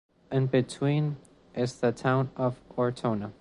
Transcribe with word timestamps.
In 0.31 0.47
between 0.47 1.17
is 1.53 1.79
the 1.79 1.91
town 1.91 2.31
of 2.35 2.59
Ortona. 2.75 3.29